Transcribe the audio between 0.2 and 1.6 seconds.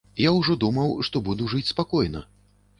Я ўжо думаў, што буду